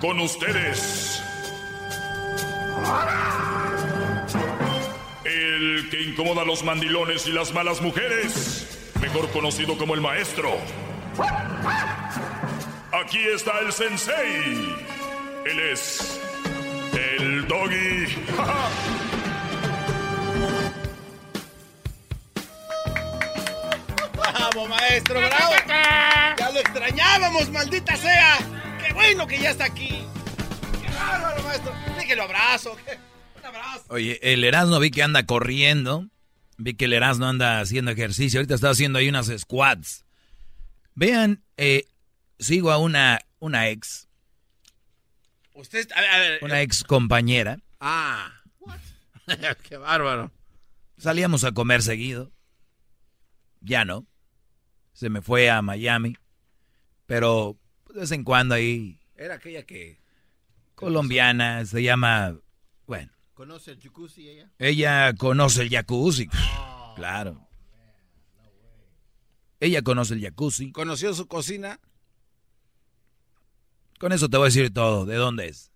con 0.00 0.20
ustedes. 0.20 1.22
El 5.24 5.88
que 5.90 6.02
incomoda 6.02 6.42
a 6.42 6.44
los 6.44 6.62
mandilones 6.62 7.26
y 7.26 7.32
las 7.32 7.52
malas 7.52 7.80
mujeres, 7.80 8.92
mejor 9.00 9.28
conocido 9.30 9.76
como 9.76 9.94
el 9.94 10.00
maestro. 10.00 10.56
Aquí 12.92 13.18
está 13.34 13.58
el 13.60 13.72
sensei. 13.72 14.76
Él 15.44 15.60
es 15.72 16.20
el 16.92 17.46
doggy. 17.48 18.06
¡Bravo, 24.14 24.68
maestro! 24.68 25.20
¡Bravo! 25.20 25.54
¡Ya 26.38 26.50
lo 26.50 26.60
extrañábamos, 26.60 27.50
maldita 27.50 27.96
sea! 27.96 28.57
¡Qué 28.98 29.04
bueno 29.14 29.26
que 29.28 29.38
ya 29.38 29.50
está 29.50 29.66
aquí! 29.66 30.02
¡Qué 30.82 30.92
bárbaro, 30.92 31.42
maestro! 31.44 31.72
Déjelo 31.96 32.24
abrazo. 32.24 32.76
Un 33.38 33.44
abrazo. 33.44 33.84
Oye, 33.90 34.18
el 34.22 34.42
Erasmo 34.42 34.80
vi 34.80 34.90
que 34.90 35.04
anda 35.04 35.24
corriendo. 35.24 36.08
Vi 36.56 36.74
que 36.74 36.86
el 36.86 36.92
Erasmo 36.92 37.26
anda 37.26 37.60
haciendo 37.60 37.92
ejercicio. 37.92 38.40
Ahorita 38.40 38.56
está 38.56 38.70
haciendo 38.70 38.98
ahí 38.98 39.08
unas 39.08 39.28
squats. 39.38 40.04
Vean, 40.96 41.44
eh, 41.56 41.86
sigo 42.40 42.72
a 42.72 42.78
una, 42.78 43.20
una 43.38 43.68
ex. 43.68 44.08
Usted, 45.54 45.88
a 45.94 46.00
ver, 46.00 46.10
a 46.10 46.18
ver. 46.18 46.38
Una 46.42 46.60
ex 46.62 46.82
compañera. 46.82 47.60
Ah. 47.78 48.32
¡Qué 49.62 49.76
bárbaro! 49.76 50.32
Salíamos 50.96 51.44
a 51.44 51.52
comer 51.52 51.82
seguido. 51.82 52.32
Ya 53.60 53.84
no. 53.84 54.06
Se 54.92 55.08
me 55.08 55.22
fue 55.22 55.50
a 55.50 55.62
Miami. 55.62 56.16
Pero 57.06 57.56
de 57.98 58.02
vez 58.02 58.12
en 58.12 58.22
cuando 58.22 58.54
ahí. 58.54 58.96
Era 59.16 59.34
aquella 59.34 59.64
que... 59.64 60.00
Colombiana, 60.76 61.66
se 61.66 61.82
llama. 61.82 62.38
Bueno. 62.86 63.10
¿Conoce 63.34 63.72
el 63.72 63.80
jacuzzi 63.80 64.28
ella? 64.28 64.52
Ella 64.60 65.12
conoce 65.14 65.62
el 65.62 65.70
jacuzzi. 65.70 66.28
Claro. 66.94 67.48
Ella 69.58 69.82
conoce 69.82 70.14
el 70.14 70.22
jacuzzi. 70.22 70.70
¿Conoció 70.70 71.12
su 71.12 71.26
cocina? 71.26 71.80
Con 73.98 74.12
eso 74.12 74.28
te 74.28 74.36
voy 74.36 74.44
a 74.44 74.50
decir 74.50 74.72
todo. 74.72 75.04
¿De 75.04 75.16
dónde 75.16 75.48
es? 75.48 75.72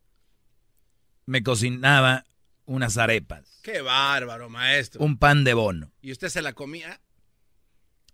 Me 1.26 1.42
cocinaba 1.42 2.24
unas 2.66 2.98
arepas. 2.98 3.58
¡Qué 3.64 3.80
bárbaro, 3.80 4.48
maestro! 4.48 5.02
Un 5.02 5.18
pan 5.18 5.42
de 5.42 5.54
bono. 5.54 5.90
¿Y 6.00 6.12
usted 6.12 6.28
se 6.28 6.42
la 6.42 6.52
comía? 6.52 7.00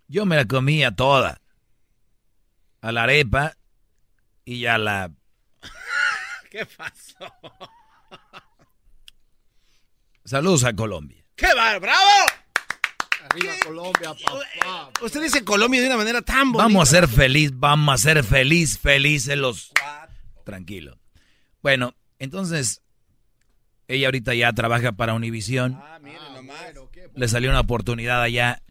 Yo 0.07 0.25
me 0.25 0.37
la 0.37 0.47
comía 0.47 0.93
toda. 0.93 1.43
A 2.81 2.93
la 2.93 3.03
arepa 3.03 3.58
y 4.49 4.65
a 4.65 4.79
la... 4.79 5.13
¿Qué 6.51 6.65
pasó? 6.65 7.31
Saludos 10.25 10.65
a 10.65 10.73
Colombia. 10.73 11.23
¡Qué 11.37 11.49
bárbaro! 11.55 11.81
¡Bravo! 11.81 12.09
Arriba 13.29 13.53
Colombia, 13.63 14.15
papá. 14.15 14.91
Usted 15.03 15.23
dice 15.23 15.45
Colombia 15.45 15.83
de 15.83 15.89
una 15.89 15.99
manera 15.99 16.23
tan 16.23 16.53
bonita. 16.53 16.65
Vamos 16.65 16.89
a 16.89 16.91
ser 16.91 17.09
feliz, 17.09 17.51
vamos 17.55 17.95
a 17.95 17.99
ser 17.99 18.25
feliz, 18.25 18.79
felices 18.79 19.37
los... 19.37 19.71
Tranquilo. 20.47 20.99
Bueno, 21.61 21.95
entonces, 22.19 22.81
ella 23.87 24.07
ahorita 24.07 24.35
ya 24.35 24.51
trabaja 24.55 24.93
para 24.93 25.13
Univision. 25.13 25.75
Ah, 25.75 25.99
mire 26.01 26.17
nomás. 26.33 26.73
Le 27.15 27.29
salió 27.29 27.51
una 27.51 27.61
oportunidad 27.61 28.23
allá. 28.23 28.63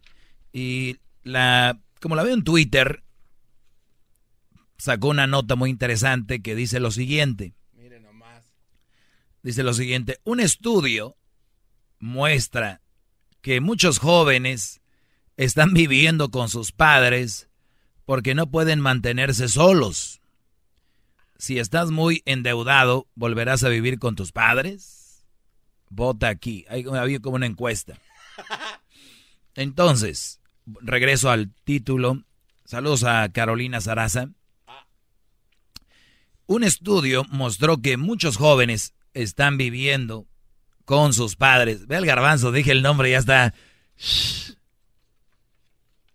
Y 0.52 0.96
la, 1.22 1.78
como 2.00 2.16
la 2.16 2.24
veo 2.24 2.34
en 2.34 2.42
Twitter, 2.42 3.04
sacó 4.78 5.08
una 5.08 5.26
nota 5.26 5.56
muy 5.56 5.70
interesante 5.70 6.40
que 6.40 6.54
dice 6.54 6.80
lo 6.80 6.90
siguiente. 6.90 7.54
Mire 7.74 8.00
nomás. 8.00 8.54
Dice 9.42 9.62
lo 9.62 9.74
siguiente, 9.74 10.18
un 10.24 10.40
estudio 10.40 11.16
muestra 11.98 12.80
que 13.42 13.60
muchos 13.60 13.98
jóvenes 13.98 14.80
están 15.36 15.74
viviendo 15.74 16.30
con 16.30 16.48
sus 16.48 16.72
padres 16.72 17.48
porque 18.04 18.34
no 18.34 18.50
pueden 18.50 18.80
mantenerse 18.80 19.48
solos. 19.48 20.20
Si 21.36 21.58
estás 21.58 21.90
muy 21.90 22.22
endeudado, 22.24 23.06
¿volverás 23.14 23.62
a 23.62 23.68
vivir 23.68 23.98
con 23.98 24.16
tus 24.16 24.32
padres? 24.32 25.24
Vota 25.90 26.28
aquí. 26.28 26.64
Hay, 26.68 26.84
había 26.92 27.20
como 27.20 27.36
una 27.36 27.46
encuesta. 27.46 27.98
Entonces, 29.54 30.40
regreso 30.80 31.30
al 31.30 31.52
título. 31.64 32.24
Saludos 32.64 33.04
a 33.04 33.28
Carolina 33.30 33.80
Saraza. 33.80 34.30
Un 36.48 36.64
estudio 36.64 37.24
mostró 37.28 37.82
que 37.82 37.98
muchos 37.98 38.38
jóvenes 38.38 38.94
están 39.12 39.58
viviendo 39.58 40.26
con 40.86 41.12
sus 41.12 41.36
padres. 41.36 41.86
Ve 41.86 41.96
al 41.96 42.06
garbanzo, 42.06 42.50
dije 42.52 42.72
el 42.72 42.80
nombre, 42.82 43.10
ya 43.10 43.18
está. 43.18 43.54
Shh. 43.98 44.54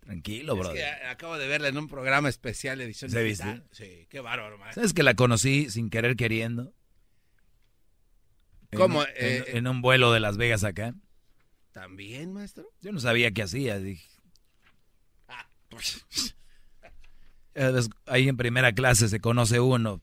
Tranquilo, 0.00 0.60
a- 0.60 1.10
acabo 1.12 1.38
de 1.38 1.46
verla 1.46 1.68
en 1.68 1.78
un 1.78 1.86
programa 1.88 2.28
especial 2.28 2.78
de 2.78 2.84
edición 2.84 3.10
¿Se 3.12 3.22
digital. 3.22 3.64
Sí, 3.70 4.06
qué 4.10 4.18
bárbaro, 4.20 4.58
maestro. 4.58 4.82
¿Sabes 4.82 4.92
que 4.92 5.04
la 5.04 5.14
conocí 5.14 5.70
sin 5.70 5.88
querer 5.88 6.16
queriendo? 6.16 6.74
En 8.72 8.78
¿Cómo? 8.80 9.04
Eh, 9.04 9.44
en, 9.46 9.58
en 9.58 9.66
un 9.68 9.80
vuelo 9.82 10.12
de 10.12 10.18
Las 10.20 10.36
Vegas 10.36 10.64
acá. 10.64 10.94
¿También, 11.72 12.32
maestro? 12.32 12.66
Yo 12.82 12.90
no 12.90 12.98
sabía 12.98 13.30
qué 13.30 13.44
hacía. 13.44 13.78
Dije, 13.78 14.08
Ah, 15.28 15.46
ahí 18.06 18.28
en 18.28 18.36
primera 18.36 18.72
clase 18.72 19.08
se 19.08 19.20
conoce 19.20 19.60
uno. 19.60 20.02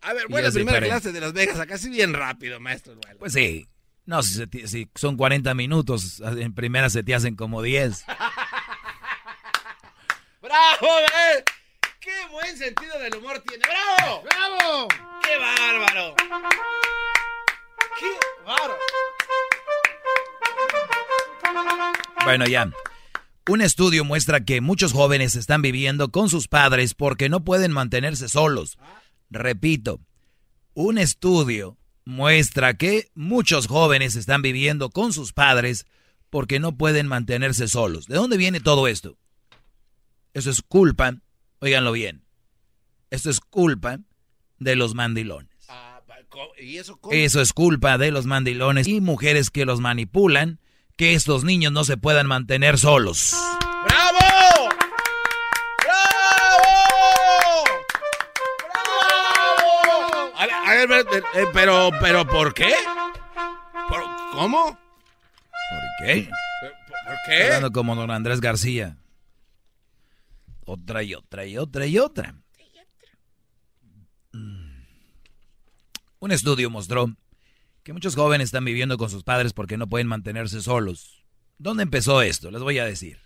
A 0.00 0.12
ver, 0.12 0.26
bueno, 0.28 0.48
es 0.48 0.54
primera 0.54 0.76
diferente. 0.78 1.00
clase 1.00 1.12
de 1.12 1.20
Las 1.20 1.32
Vegas, 1.32 1.58
acá 1.60 1.76
sí 1.78 1.90
bien 1.90 2.14
rápido, 2.14 2.60
maestro. 2.60 2.94
Pues 3.18 3.32
sí. 3.32 3.66
No, 4.04 4.22
si, 4.22 4.44
si 4.66 4.88
son 4.94 5.16
40 5.16 5.52
minutos, 5.54 6.22
en 6.24 6.54
primera 6.54 6.88
se 6.88 7.02
te 7.02 7.14
hacen 7.14 7.36
como 7.36 7.62
10. 7.62 8.04
¡Bravo, 10.42 10.86
eh! 11.00 11.44
¡Qué 12.00 12.12
buen 12.30 12.56
sentido 12.56 12.98
del 13.00 13.16
humor 13.16 13.42
tiene! 13.46 13.64
¡Bravo! 13.66 14.22
¡Bravo! 14.22 14.88
¡Qué 15.22 15.36
bárbaro! 15.36 16.14
¡Qué 17.98 18.12
bárbaro! 18.46 18.78
Bueno, 22.24 22.46
ya. 22.46 22.70
Un 23.48 23.62
estudio 23.62 24.04
muestra 24.04 24.44
que 24.44 24.60
muchos 24.60 24.92
jóvenes 24.92 25.34
están 25.34 25.62
viviendo 25.62 26.10
con 26.10 26.28
sus 26.28 26.48
padres 26.48 26.94
porque 26.94 27.28
no 27.28 27.44
pueden 27.44 27.72
mantenerse 27.72 28.28
solos. 28.28 28.78
Repito, 29.30 30.00
un 30.74 30.98
estudio 30.98 31.76
muestra 32.04 32.74
que 32.74 33.10
muchos 33.14 33.66
jóvenes 33.66 34.16
están 34.16 34.40
viviendo 34.40 34.90
con 34.90 35.12
sus 35.12 35.32
padres 35.32 35.86
porque 36.30 36.58
no 36.60 36.76
pueden 36.76 37.06
mantenerse 37.06 37.68
solos. 37.68 38.06
¿De 38.06 38.14
dónde 38.14 38.36
viene 38.36 38.60
todo 38.60 38.88
esto? 38.88 39.18
Eso 40.32 40.50
es 40.50 40.62
culpa, 40.62 41.16
óiganlo 41.58 41.92
bien, 41.92 42.22
esto 43.10 43.30
es 43.30 43.40
culpa 43.40 44.00
de 44.58 44.76
los 44.76 44.94
mandilones. 44.94 45.50
Ah, 45.68 46.00
¿Y 46.60 46.78
eso? 46.78 46.98
Eso 47.10 47.40
es 47.40 47.52
culpa 47.52 47.98
de 47.98 48.10
los 48.10 48.26
mandilones 48.26 48.86
y 48.86 49.00
mujeres 49.00 49.50
que 49.50 49.64
los 49.64 49.80
manipulan, 49.80 50.60
que 50.96 51.14
estos 51.14 51.44
niños 51.44 51.72
no 51.72 51.84
se 51.84 51.96
puedan 51.96 52.26
mantener 52.26 52.78
solos. 52.78 53.34
Ver, 60.86 60.88
ver, 60.88 61.04
ver, 61.06 61.24
eh, 61.34 61.46
pero, 61.52 61.90
pero, 62.00 62.26
¿por 62.26 62.54
qué? 62.54 62.72
¿Por- 63.88 64.04
¿Cómo? 64.32 64.64
¿Por 64.70 66.06
qué? 66.06 66.28
¿Por, 66.60 66.70
por 67.06 67.16
qué? 67.26 67.44
Hablando 67.44 67.72
como 67.72 67.94
don 67.96 68.10
Andrés 68.10 68.40
García. 68.40 68.96
Otra 70.64 71.02
y 71.02 71.14
otra 71.14 71.46
y 71.46 71.56
otra 71.58 71.86
y 71.86 71.98
otra. 71.98 72.34
Mm. 74.32 74.82
Un 76.20 76.30
estudio 76.32 76.68
mostró 76.70 77.16
que 77.82 77.92
muchos 77.92 78.14
jóvenes 78.14 78.46
están 78.46 78.64
viviendo 78.64 78.98
con 78.98 79.08
sus 79.08 79.24
padres 79.24 79.52
porque 79.52 79.78
no 79.78 79.88
pueden 79.88 80.06
mantenerse 80.06 80.60
solos. 80.60 81.24
¿Dónde 81.58 81.82
empezó 81.84 82.22
esto? 82.22 82.50
Les 82.50 82.60
voy 82.62 82.78
a 82.78 82.84
decir. 82.84 83.20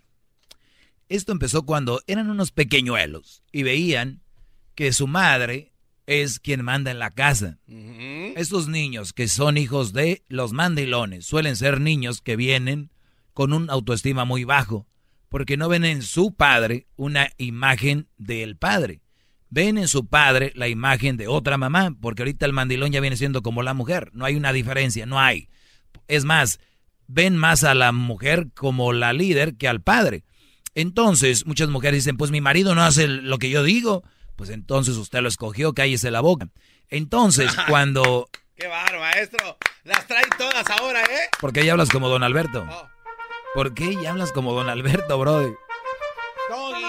Esto 1.09 1.33
empezó 1.33 1.67
cuando 1.67 2.01
eran 2.07 2.31
unos 2.31 2.53
pequeñuelos 2.53 3.43
y 3.53 3.65
veían 3.65 4.23
que 4.75 4.93
su 4.93 5.07
madre 5.07 5.72
es 6.07 6.41
quien 6.41 6.65
manda 6.65 6.91
en 6.91 6.99
la 6.99 7.11
casa. 7.11 7.59
Estos 8.37 8.69
niños 8.69 9.13
que 9.13 9.29
son 9.29 9.57
hijos 9.57 9.93
de 9.93 10.25
los 10.29 10.53
mandilones 10.53 11.27
suelen 11.27 11.57
ser 11.57 11.81
niños 11.81 12.21
que 12.21 12.37
vienen 12.37 12.91
con 13.33 13.53
un 13.53 13.71
autoestima 13.71 14.25
muy 14.25 14.45
bajo, 14.45 14.87
porque 15.29 15.57
no 15.57 15.69
ven 15.69 15.85
en 15.85 16.03
su 16.03 16.35
padre 16.35 16.87
una 16.97 17.31
imagen 17.39 18.09
del 18.19 18.57
padre. 18.57 19.01
Ven 19.49 19.77
en 19.77 19.89
su 19.89 20.07
padre 20.07 20.53
la 20.55 20.69
imagen 20.69 21.17
de 21.17 21.29
otra 21.29 21.59
mamá, 21.59 21.95
porque 22.01 22.23
ahorita 22.23 22.47
el 22.47 22.53
mandilón 22.53 22.91
ya 22.91 23.01
viene 23.01 23.17
siendo 23.17 23.43
como 23.43 23.63
la 23.63 23.75
mujer. 23.75 24.11
No 24.15 24.25
hay 24.25 24.35
una 24.35 24.53
diferencia, 24.53 25.05
no 25.05 25.21
hay. 25.21 25.49
Es 26.09 26.25
más, 26.25 26.59
ven 27.07 27.37
más 27.37 27.63
a 27.65 27.75
la 27.75 27.93
mujer 27.93 28.49
como 28.55 28.93
la 28.93 29.13
líder 29.13 29.57
que 29.57 29.69
al 29.69 29.83
padre. 29.83 30.25
Entonces, 30.75 31.47
muchas 31.47 31.69
mujeres 31.69 32.05
dicen, 32.05 32.17
pues 32.17 32.31
mi 32.31 32.41
marido 32.41 32.75
no 32.75 32.83
hace 32.83 33.07
lo 33.07 33.39
que 33.39 33.51
yo 33.51 33.63
digo. 33.63 34.05
Pues 34.37 34.51
entonces 34.51 34.97
usted 34.97 35.21
lo 35.21 35.29
escogió, 35.29 35.73
cállese 35.73 36.11
la 36.11 36.21
boca. 36.21 36.49
Entonces, 36.89 37.55
cuando... 37.69 38.29
¡Qué 38.55 38.67
barro, 38.67 39.01
maestro! 39.01 39.57
Las 39.85 40.07
trae 40.07 40.25
todas 40.39 40.69
ahora, 40.71 41.03
¿eh? 41.03 41.29
¿Por 41.41 41.53
qué 41.53 41.65
ya 41.65 41.73
hablas 41.73 41.89
como 41.89 42.09
Don 42.09 42.23
Alberto? 42.23 42.65
Oh. 42.71 42.89
¿Por 43.55 43.75
qué 43.75 43.97
ya 44.01 44.11
hablas 44.11 44.33
como 44.33 44.53
Don 44.53 44.69
Alberto, 44.69 45.19
bro? 45.19 45.41
Doggy. 46.51 46.85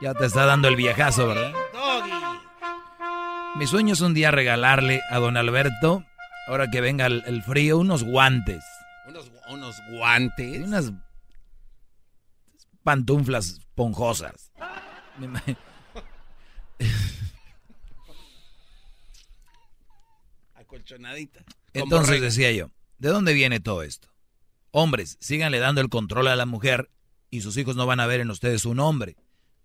Ya 0.00 0.14
te 0.14 0.26
está 0.26 0.46
dando 0.46 0.68
el 0.68 0.76
viejazo, 0.76 1.28
¿verdad? 1.28 1.52
Doggy. 1.72 2.12
Mi 3.56 3.66
sueño 3.66 3.94
es 3.94 4.00
un 4.00 4.14
día 4.14 4.30
regalarle 4.30 5.00
a 5.10 5.18
Don 5.18 5.36
Alberto, 5.36 6.04
ahora 6.48 6.70
que 6.70 6.80
venga 6.80 7.06
el, 7.06 7.22
el 7.26 7.42
frío, 7.42 7.78
unos 7.78 8.02
guantes. 8.02 8.64
Unos, 9.06 9.30
unos 9.48 9.76
guantes. 9.90 10.60
Y 10.60 10.62
unas 10.62 10.92
pantuflas 12.82 13.46
esponjosas. 13.46 14.52
Acolchonadita. 20.54 21.44
Entonces 21.72 22.20
decía 22.20 22.52
yo, 22.52 22.70
¿de 22.98 23.08
dónde 23.08 23.32
viene 23.32 23.60
todo 23.60 23.82
esto? 23.82 24.08
Hombres, 24.70 25.16
síganle 25.20 25.58
dando 25.58 25.80
el 25.80 25.88
control 25.88 26.28
a 26.28 26.36
la 26.36 26.46
mujer 26.46 26.90
y 27.30 27.40
sus 27.40 27.56
hijos 27.56 27.76
no 27.76 27.86
van 27.86 28.00
a 28.00 28.06
ver 28.06 28.20
en 28.20 28.30
ustedes 28.30 28.64
un 28.64 28.80
hombre, 28.80 29.16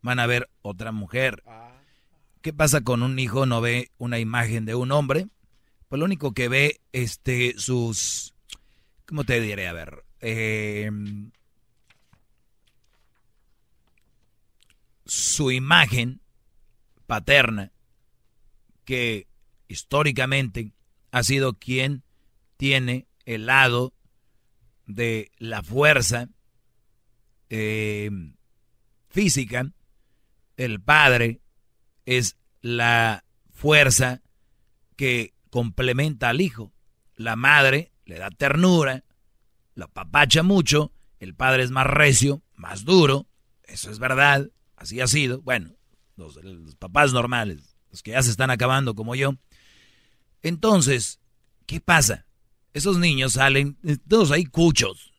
van 0.01 0.19
a 0.19 0.27
ver 0.27 0.49
otra 0.61 0.91
mujer. 0.91 1.43
Ah, 1.47 1.71
¿Qué 2.41 2.53
pasa 2.53 2.81
con 2.81 3.03
un 3.03 3.17
hijo 3.19 3.45
no 3.45 3.61
ve 3.61 3.91
una 3.97 4.19
imagen 4.19 4.65
de 4.65 4.75
un 4.75 4.91
hombre? 4.91 5.27
Pues 5.87 5.99
lo 5.99 6.05
único 6.05 6.33
que 6.33 6.47
ve, 6.47 6.79
este, 6.93 7.55
sus, 7.57 8.33
¿cómo 9.05 9.23
te 9.23 9.41
diré? 9.41 9.67
A 9.67 9.73
ver, 9.73 10.05
eh, 10.21 10.91
su 15.05 15.51
imagen 15.51 16.21
paterna, 17.09 17.71
que 18.85 19.25
históricamente 19.67 20.73
ha 21.09 21.23
sido 21.23 21.55
quien 21.55 22.03
tiene 22.55 23.07
el 23.25 23.47
lado 23.47 23.95
de 24.85 25.31
la 25.39 25.63
fuerza 25.63 26.29
eh, 27.49 28.11
física, 29.07 29.71
el 30.55 30.79
padre 30.81 31.41
es 32.05 32.37
la 32.61 33.25
fuerza 33.49 34.21
que 34.95 35.33
complementa 35.49 36.29
al 36.29 36.41
hijo. 36.41 36.71
La 37.15 37.35
madre 37.35 37.91
le 38.05 38.19
da 38.19 38.29
ternura, 38.29 39.03
lo 39.73 39.85
apapacha 39.85 40.43
mucho, 40.43 40.91
el 41.19 41.33
padre 41.33 41.63
es 41.63 41.71
más 41.71 41.87
recio, 41.87 42.43
más 42.53 42.85
duro, 42.85 43.25
eso 43.63 43.89
es 43.89 43.97
verdad, 43.97 44.51
así 44.75 45.01
ha 45.01 45.07
sido. 45.07 45.41
Bueno, 45.41 45.78
los, 46.19 46.35
los 46.43 46.75
papás 46.75 47.13
normales, 47.13 47.75
los 47.91 48.03
que 48.03 48.11
ya 48.11 48.21
se 48.21 48.31
están 48.31 48.51
acabando 48.51 48.93
como 48.95 49.15
yo. 49.15 49.33
Entonces, 50.41 51.19
¿qué 51.65 51.81
pasa? 51.81 52.25
Esos 52.73 52.97
niños 52.97 53.33
salen, 53.33 53.77
eh, 53.83 53.97
todos 54.07 54.31
ahí 54.31 54.45
cuchos. 54.45 55.11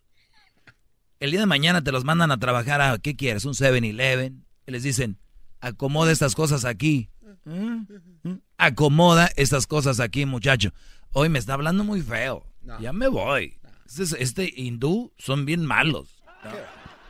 El 1.18 1.32
día 1.32 1.40
de 1.40 1.46
mañana 1.46 1.82
te 1.82 1.92
los 1.92 2.04
mandan 2.04 2.30
a 2.30 2.38
trabajar 2.38 2.80
a, 2.80 2.98
¿qué 2.98 3.16
quieres? 3.16 3.44
Un 3.44 3.52
7-Eleven. 3.52 4.46
Y 4.66 4.70
les 4.70 4.82
dicen, 4.82 5.18
acomoda 5.60 6.12
estas 6.12 6.34
cosas 6.34 6.64
aquí. 6.64 7.10
¿Mm? 7.44 7.82
¿Mm? 8.22 8.40
Acomoda 8.56 9.30
estas 9.36 9.66
cosas 9.66 10.00
aquí, 10.00 10.24
muchacho. 10.24 10.72
Hoy 11.12 11.28
me 11.28 11.38
está 11.38 11.54
hablando 11.54 11.84
muy 11.84 12.00
feo. 12.02 12.46
No. 12.62 12.80
Ya 12.80 12.92
me 12.92 13.08
voy. 13.08 13.58
Este, 13.86 14.22
este 14.22 14.52
hindú 14.54 15.12
son 15.18 15.44
bien 15.44 15.66
malos. 15.66 16.22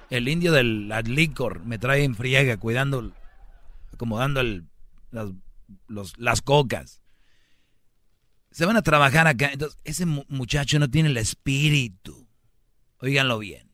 El 0.08 0.28
indio 0.28 0.52
del 0.52 0.88
licor 1.04 1.64
me 1.64 1.78
trae 1.78 2.02
en 2.02 2.16
friega, 2.16 2.56
cuidando, 2.56 3.12
acomodando 4.00 4.42
las, 5.10 5.28
las 6.16 6.40
cocas. 6.40 7.02
Se 8.50 8.64
van 8.64 8.78
a 8.78 8.82
trabajar 8.82 9.26
acá. 9.26 9.50
Entonces, 9.52 9.78
ese 9.84 10.06
mu- 10.06 10.24
muchacho 10.28 10.78
no 10.78 10.88
tiene 10.90 11.10
el 11.10 11.18
espíritu. 11.18 12.26
Óiganlo 12.98 13.38
bien. 13.38 13.70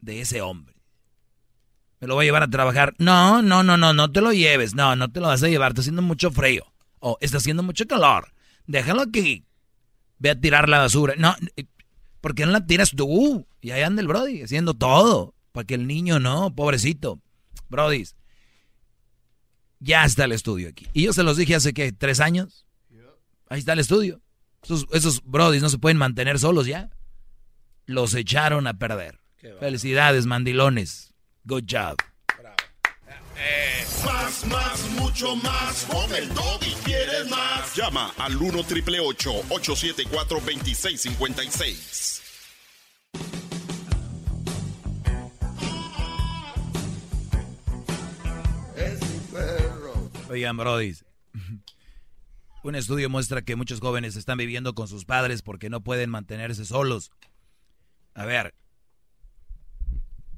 De 0.00 0.20
ese 0.20 0.42
hombre. 0.42 0.74
Me 2.00 2.08
lo 2.08 2.16
voy 2.16 2.24
a 2.24 2.26
llevar 2.26 2.42
a 2.42 2.50
trabajar. 2.50 2.94
No, 2.98 3.42
no, 3.42 3.62
no, 3.62 3.76
no, 3.76 3.94
no 3.94 4.10
te 4.10 4.20
lo 4.20 4.32
lleves. 4.32 4.74
No, 4.74 4.96
no 4.96 5.10
te 5.12 5.20
lo 5.20 5.28
vas 5.28 5.42
a 5.44 5.48
llevar. 5.48 5.70
Está 5.70 5.82
haciendo 5.82 6.02
mucho 6.02 6.32
frío. 6.32 6.64
O 6.98 7.16
está 7.20 7.36
haciendo 7.36 7.62
mucho 7.62 7.86
calor. 7.86 8.32
Déjalo 8.66 9.02
aquí. 9.02 9.44
Ve 10.18 10.30
a 10.30 10.40
tirar 10.40 10.68
la 10.68 10.80
basura. 10.80 11.14
No, 11.16 11.36
eh, 11.56 11.66
¿por 12.20 12.34
qué 12.34 12.44
no 12.44 12.50
la 12.50 12.66
tiras 12.66 12.90
tú? 12.90 13.46
Y 13.60 13.70
ahí 13.70 13.82
anda 13.82 14.02
el 14.02 14.08
Brody 14.08 14.42
haciendo 14.42 14.74
todo. 14.74 15.32
Para 15.52 15.64
que 15.64 15.74
el 15.74 15.86
niño 15.86 16.18
no, 16.18 16.52
pobrecito. 16.54 17.20
Brody. 17.68 18.04
Ya 19.80 20.04
está 20.04 20.24
el 20.24 20.32
estudio 20.32 20.68
aquí. 20.68 20.86
Y 20.92 21.04
yo 21.04 21.12
se 21.12 21.22
los 21.22 21.36
dije 21.36 21.54
hace 21.54 21.72
que 21.74 21.92
tres 21.92 22.20
años. 22.20 22.66
Ahí 23.48 23.58
está 23.58 23.74
el 23.74 23.78
estudio. 23.78 24.20
Esos, 24.62 24.86
esos 24.92 25.22
Brodis 25.24 25.62
no 25.62 25.68
se 25.68 25.78
pueden 25.78 25.98
mantener 25.98 26.38
solos 26.38 26.66
ya. 26.66 26.90
Los 27.86 28.14
echaron 28.14 28.66
a 28.66 28.78
perder. 28.78 29.20
Felicidades, 29.60 30.24
mandilones. 30.24 31.12
Good 31.44 31.64
job. 31.70 31.96
bravo. 32.38 32.56
Más, 34.04 34.46
más, 34.46 34.90
mucho 34.90 35.36
más. 35.36 35.84
Con 35.84 36.14
el 36.14 36.30
y 36.62 36.74
quieres 36.84 37.28
más. 37.28 37.76
Llama 37.76 38.14
al 38.16 38.36
1 38.36 38.64
triple 38.64 39.00
874 39.00 40.40
2656. 40.40 42.22
Oigan, 50.28 50.56
Brodis. 50.56 51.04
Un 52.62 52.74
estudio 52.74 53.10
muestra 53.10 53.42
que 53.42 53.56
muchos 53.56 53.80
jóvenes 53.80 54.16
están 54.16 54.38
viviendo 54.38 54.74
con 54.74 54.88
sus 54.88 55.04
padres 55.04 55.42
porque 55.42 55.68
no 55.68 55.82
pueden 55.82 56.08
mantenerse 56.10 56.64
solos. 56.64 57.10
A 58.14 58.24
ver, 58.24 58.54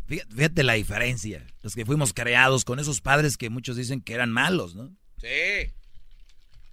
fíjate, 0.06 0.35
fíjate 0.35 0.62
la 0.65 0.73
diferencia. 0.73 1.47
Los 1.62 1.75
que 1.75 1.87
fuimos 1.87 2.12
creados 2.12 2.65
con 2.65 2.81
esos 2.81 3.00
padres 3.00 3.37
que 3.37 3.49
muchos 3.49 3.77
dicen 3.77 4.00
que 4.00 4.15
eran 4.15 4.33
malos, 4.33 4.75
¿no? 4.75 4.97
Sí. 5.19 5.73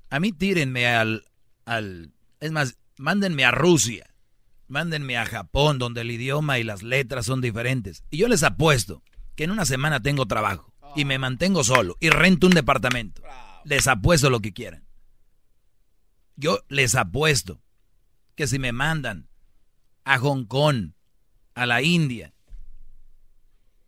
A 0.09 0.19
mí 0.19 0.31
tírenme 0.31 0.87
al, 0.87 1.25
al... 1.65 2.11
Es 2.39 2.51
más, 2.51 2.77
mándenme 2.97 3.45
a 3.45 3.51
Rusia. 3.51 4.09
Mándenme 4.67 5.17
a 5.17 5.25
Japón, 5.25 5.77
donde 5.77 6.01
el 6.01 6.09
idioma 6.09 6.57
y 6.57 6.63
las 6.63 6.81
letras 6.81 7.27
son 7.27 7.41
diferentes. 7.41 8.03
Y 8.09 8.17
yo 8.17 8.27
les 8.27 8.41
apuesto 8.41 9.03
que 9.35 9.43
en 9.43 9.51
una 9.51 9.65
semana 9.65 10.01
tengo 10.01 10.25
trabajo. 10.25 10.72
Y 10.95 11.05
me 11.05 11.17
mantengo 11.19 11.63
solo. 11.63 11.97
Y 11.99 12.09
rento 12.09 12.47
un 12.47 12.53
departamento. 12.53 13.21
Les 13.63 13.87
apuesto 13.87 14.29
lo 14.29 14.41
que 14.41 14.53
quieran. 14.53 14.85
Yo 16.35 16.59
les 16.67 16.95
apuesto 16.95 17.61
que 18.35 18.47
si 18.47 18.59
me 18.59 18.71
mandan 18.71 19.29
a 20.03 20.17
Hong 20.17 20.45
Kong, 20.45 20.91
a 21.53 21.65
la 21.65 21.81
India, 21.81 22.33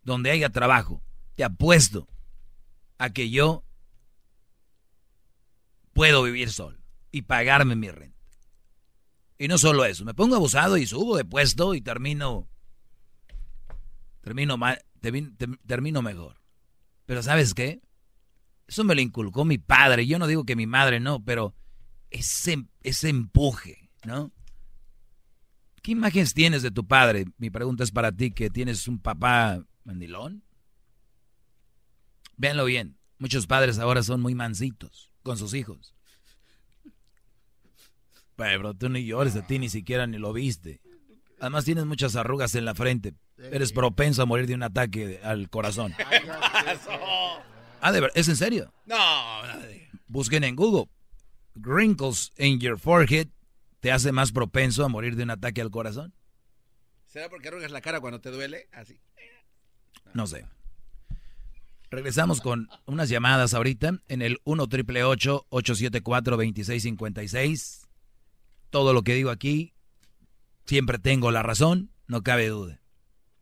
donde 0.03 0.31
haya 0.31 0.49
trabajo, 0.49 1.01
te 1.35 1.43
apuesto 1.43 2.07
a 2.97 3.09
que 3.09 3.29
yo 3.29 3.63
puedo 5.93 6.23
vivir 6.23 6.51
solo 6.51 6.77
y 7.11 7.23
pagarme 7.23 7.75
mi 7.75 7.89
renta. 7.89 8.15
Y 9.37 9.47
no 9.47 9.57
solo 9.57 9.83
eso, 9.83 10.05
me 10.05 10.13
pongo 10.13 10.35
abusado 10.35 10.77
y 10.77 10.85
subo 10.85 11.17
de 11.17 11.25
puesto 11.25 11.73
y 11.73 11.81
termino 11.81 12.47
termino 14.21 14.57
mal, 14.57 14.83
termino 15.67 16.01
mejor. 16.01 16.41
Pero 17.05 17.23
¿sabes 17.23 17.53
qué? 17.53 17.81
Eso 18.67 18.83
me 18.83 18.95
lo 18.95 19.01
inculcó 19.01 19.45
mi 19.45 19.57
padre. 19.57 20.07
Yo 20.07 20.19
no 20.19 20.27
digo 20.27 20.43
que 20.43 20.55
mi 20.55 20.65
madre 20.65 20.99
no, 20.99 21.23
pero 21.23 21.55
ese, 22.09 22.65
ese 22.83 23.09
empuje, 23.09 23.89
¿no? 24.03 24.31
¿Qué 25.81 25.91
imágenes 25.91 26.33
tienes 26.33 26.63
de 26.63 26.71
tu 26.71 26.87
padre? 26.87 27.25
Mi 27.37 27.51
pregunta 27.51 27.83
es 27.83 27.91
para 27.91 28.11
ti, 28.11 28.31
que 28.31 28.49
tienes 28.49 28.87
un 28.87 28.99
papá 28.99 29.63
mandilón. 29.83 30.43
Véanlo 32.37 32.65
bien. 32.65 32.97
Muchos 33.19 33.45
padres 33.47 33.77
ahora 33.77 34.01
son 34.01 34.21
muy 34.21 34.33
mansitos 34.33 35.11
con 35.21 35.37
sus 35.37 35.53
hijos. 35.53 35.93
Pero 38.35 38.73
tú 38.73 38.89
ni 38.89 39.05
llores, 39.05 39.35
a 39.35 39.45
ti 39.45 39.59
ni 39.59 39.69
siquiera 39.69 40.07
ni 40.07 40.17
lo 40.17 40.33
viste. 40.33 40.81
Además 41.45 41.63
tienes 41.63 41.85
muchas 41.85 42.15
arrugas 42.15 42.55
en 42.55 42.65
la 42.65 42.73
frente. 42.73 43.13
Eres 43.37 43.71
propenso 43.71 44.23
a 44.23 44.25
morir 44.25 44.47
de 44.47 44.55
un 44.55 44.63
ataque 44.63 45.19
al 45.23 45.47
corazón. 45.49 45.93
Ah, 47.81 47.91
de 47.91 48.01
verdad, 48.01 48.17
¿es 48.17 48.27
en 48.29 48.35
serio? 48.35 48.73
No, 48.87 49.45
no. 49.45 49.53
Busquen 50.07 50.43
en 50.43 50.55
Google. 50.55 50.89
Wrinkles 51.53 52.31
in 52.39 52.59
your 52.59 52.79
forehead 52.79 53.27
te 53.79 53.91
hace 53.91 54.11
más 54.11 54.31
propenso 54.31 54.83
a 54.83 54.87
morir 54.89 55.15
de 55.15 55.21
un 55.21 55.29
ataque 55.29 55.61
al 55.61 55.69
corazón. 55.69 56.11
¿Será 57.05 57.29
porque 57.29 57.49
arrugas 57.49 57.69
la 57.69 57.81
cara 57.81 58.01
cuando 58.01 58.19
te 58.19 58.31
duele? 58.31 58.67
Así. 58.71 58.99
No 60.15 60.25
sé. 60.25 60.47
Regresamos 61.91 62.41
con 62.41 62.69
unas 62.87 63.09
llamadas 63.09 63.53
ahorita 63.53 63.99
en 64.07 64.23
el 64.23 64.39
1 64.45 64.67
triple 64.67 65.03
874 65.03 66.37
2656. 66.37 67.87
Todo 68.71 68.93
lo 68.93 69.03
que 69.03 69.13
digo 69.13 69.29
aquí, 69.29 69.74
siempre 70.65 70.99
tengo 70.99 71.31
la 71.31 71.43
razón, 71.43 71.91
no 72.07 72.23
cabe 72.23 72.47
duda. 72.47 72.81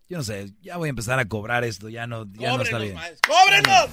Yo 0.10 0.18
no 0.18 0.24
sé, 0.24 0.54
ya 0.62 0.78
voy 0.78 0.88
a 0.88 0.92
empezar 0.92 1.18
a 1.20 1.28
cobrar 1.28 1.64
esto, 1.64 1.90
ya 1.90 2.06
no, 2.08 2.26
ya 2.34 2.56
no 2.56 2.64
está 2.64 2.78
¡Cóbrenos, 2.78 2.82
bien. 2.82 2.94
maestro! 2.96 3.34
¡Cóbrenos! 3.34 3.90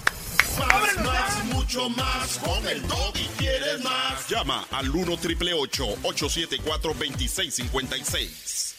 Más, 0.59 1.05
más, 1.05 1.45
mucho 1.47 1.89
más. 1.91 2.39
Con 2.39 2.67
el 2.67 2.83
y 3.15 3.29
quieres 3.39 3.83
más. 3.83 4.29
Llama 4.29 4.67
al 4.73 4.91
1 4.91 5.17
triple 5.17 5.55
874 5.55 6.93
2656. 6.93 8.77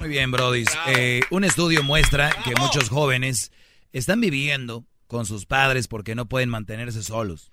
Muy 0.00 0.08
bien, 0.08 0.30
Brody. 0.30 0.64
Eh, 0.88 1.22
un 1.30 1.44
estudio 1.44 1.82
muestra 1.82 2.30
que 2.44 2.54
muchos 2.60 2.90
jóvenes 2.90 3.50
están 3.92 4.20
viviendo 4.20 4.84
con 5.06 5.24
sus 5.26 5.46
padres 5.46 5.88
porque 5.88 6.14
no 6.14 6.26
pueden 6.26 6.48
mantenerse 6.50 7.02
solos. 7.02 7.52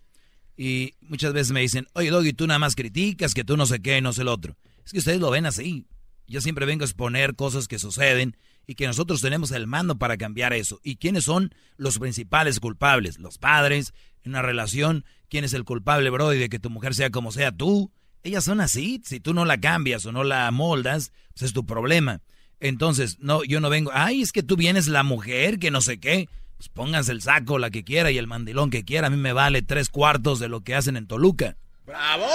Y 0.56 0.94
muchas 1.02 1.34
veces 1.34 1.52
me 1.52 1.62
dicen, 1.62 1.88
oye, 1.94 2.10
Doggy, 2.10 2.34
tú 2.34 2.46
nada 2.48 2.60
más 2.60 2.76
criticas 2.76 3.34
que 3.34 3.44
tú 3.44 3.58
no 3.58 3.66
sé 3.66 3.82
qué, 3.82 4.02
no 4.02 4.14
sé 4.14 4.22
el 4.22 4.28
otro. 4.28 4.56
Es 4.86 4.92
que 4.92 5.00
ustedes 5.00 5.20
lo 5.20 5.32
ven 5.32 5.46
así. 5.46 5.88
Yo 6.28 6.42
siempre 6.42 6.66
vengo 6.66 6.84
a 6.84 6.86
exponer 6.86 7.36
cosas 7.36 7.68
que 7.68 7.80
suceden 7.80 8.38
y 8.66 8.76
que 8.76 8.88
nosotros 8.88 9.22
tenemos 9.22 9.52
el 9.52 9.68
mando 9.68 9.98
para 9.98 10.18
cambiar 10.18 10.54
eso. 10.54 10.80
¿Y 10.84 10.98
quiénes 10.98 11.26
son 11.26 11.54
los 11.78 12.00
principales 12.00 12.60
culpables? 12.60 13.20
Los 13.20 13.38
padres, 13.38 13.94
en 14.24 14.32
una 14.32 14.42
relación, 14.42 15.06
¿quién 15.30 15.44
es 15.44 15.54
el 15.54 15.66
culpable, 15.66 16.10
Brody, 16.10 16.40
de 16.40 16.50
que 16.50 16.60
tu 16.60 16.70
mujer 16.70 16.96
sea 16.96 17.10
como 17.10 17.32
sea 17.32 17.52
tú? 17.52 17.92
Ellas 18.24 18.46
son 18.46 18.62
así, 18.62 19.02
si 19.04 19.20
tú 19.20 19.34
no 19.34 19.44
la 19.44 19.60
cambias 19.60 20.06
o 20.06 20.12
no 20.14 20.24
la 20.24 20.50
moldas, 20.52 21.12
pues 21.34 21.44
es 21.44 21.54
tu 21.54 21.66
problema. 21.66 22.22
Entonces, 22.62 23.20
no, 23.20 23.44
yo 23.44 23.60
no 23.60 23.70
vengo, 23.70 23.92
ay, 23.94 24.22
es 24.22 24.32
que 24.32 24.44
tú 24.44 24.56
vienes 24.56 24.88
la 24.88 25.04
mujer, 25.04 25.60
que 25.60 25.72
no 25.72 25.82
sé 25.82 26.00
qué. 26.00 26.30
Pues 26.58 26.70
pónganse 26.70 27.12
el 27.12 27.22
saco, 27.22 27.60
la 27.60 27.70
que 27.70 27.84
quiera 27.84 28.12
y 28.12 28.18
el 28.18 28.28
mandilón 28.28 28.70
que 28.70 28.86
quiera. 28.86 29.08
A 29.08 29.10
mí 29.10 29.18
me 29.18 29.34
vale 29.34 29.62
tres 29.62 29.90
cuartos 29.90 30.40
de 30.40 30.50
lo 30.50 30.62
que 30.62 30.76
hacen 30.76 30.96
en 30.98 31.08
Toluca. 31.08 31.56
¡Bravo! 31.86 32.26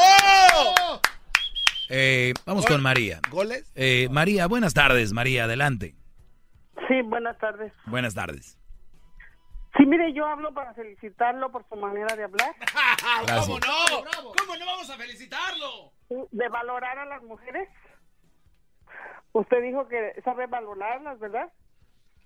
Eh, 1.88 2.34
vamos 2.44 2.66
con 2.66 2.82
María. 2.82 3.20
¿Goles? 3.30 3.72
Eh, 3.74 4.08
María, 4.10 4.46
buenas 4.46 4.74
tardes, 4.74 5.12
María, 5.12 5.44
adelante. 5.44 5.94
Sí, 6.86 7.00
buenas 7.02 7.38
tardes. 7.38 7.72
Buenas 7.86 8.14
tardes. 8.14 8.58
Sí, 9.76 9.86
mire, 9.86 10.12
yo 10.12 10.26
hablo 10.26 10.52
para 10.52 10.74
felicitarlo 10.74 11.50
por 11.50 11.66
su 11.68 11.76
manera 11.76 12.14
de 12.16 12.24
hablar. 12.24 12.54
¿Cómo 13.40 13.58
no? 13.58 14.04
¿Cómo 14.36 14.56
no 14.56 14.66
vamos 14.66 14.90
a 14.90 14.96
felicitarlo? 14.96 15.92
De 16.30 16.48
valorar 16.48 16.98
a 16.98 17.04
las 17.04 17.22
mujeres. 17.22 17.68
Usted 19.32 19.62
dijo 19.62 19.86
que 19.88 20.20
sabe 20.24 20.46
valorarlas, 20.46 21.18
¿verdad? 21.20 21.52